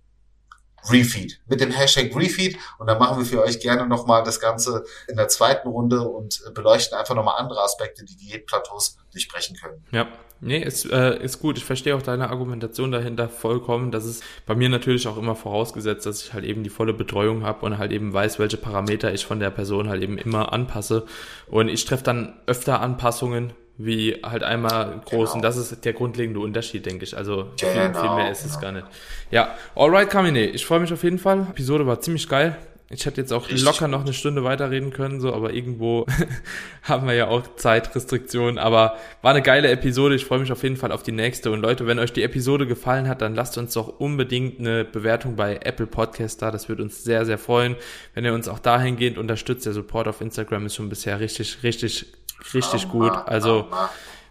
[0.90, 1.40] Refeed.
[1.46, 5.16] Mit dem Hashtag Refeed und dann machen wir für euch gerne nochmal das Ganze in
[5.16, 9.84] der zweiten Runde und beleuchten einfach nochmal andere Aspekte, die Diätplateaus durchbrechen können.
[9.90, 10.08] Ja,
[10.40, 11.58] nee, ist, äh, ist gut.
[11.58, 13.90] Ich verstehe auch deine Argumentation dahinter vollkommen.
[13.90, 17.44] Das ist bei mir natürlich auch immer vorausgesetzt, dass ich halt eben die volle Betreuung
[17.44, 21.06] habe und halt eben weiß, welche Parameter ich von der Person halt eben immer anpasse.
[21.46, 25.30] Und ich treffe dann öfter Anpassungen, wie halt einmal groß.
[25.30, 25.34] Genau.
[25.36, 27.16] Und das ist der grundlegende Unterschied, denke ich.
[27.16, 28.54] Also viel, genau, viel mehr ist genau.
[28.54, 28.86] es gar nicht.
[29.30, 30.46] Ja, alright, Kamine.
[30.46, 31.44] Ich freue mich auf jeden Fall.
[31.46, 32.56] Die Episode war ziemlich geil.
[32.90, 33.64] Ich hätte jetzt auch Richtig.
[33.64, 36.06] locker noch eine Stunde weiterreden können, so, aber irgendwo
[36.82, 38.58] haben wir ja auch Zeitrestriktionen.
[38.58, 40.14] Aber war eine geile Episode.
[40.14, 41.50] Ich freue mich auf jeden Fall auf die nächste.
[41.50, 45.36] Und Leute, wenn euch die Episode gefallen hat, dann lasst uns doch unbedingt eine Bewertung
[45.36, 46.50] bei Apple Podcast da.
[46.50, 47.76] Das würde uns sehr, sehr freuen.
[48.14, 49.66] Wenn ihr uns auch dahingehend unterstützt.
[49.66, 52.06] Der Support auf Instagram ist schon bisher richtig, richtig
[52.54, 53.12] richtig gut.
[53.12, 53.68] Also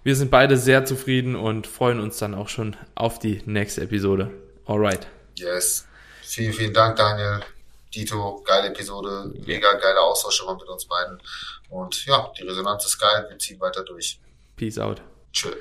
[0.03, 4.31] wir sind beide sehr zufrieden und freuen uns dann auch schon auf die nächste Episode.
[4.65, 5.07] Alright.
[5.35, 5.85] Yes.
[6.21, 7.41] Vielen, vielen Dank, Daniel.
[7.93, 11.21] Dito, geile Episode, mega geile Austausch immer mit uns beiden.
[11.69, 14.19] Und ja, die Resonanz ist geil, wir ziehen weiter durch.
[14.55, 15.01] Peace out.
[15.31, 15.55] Tschüss.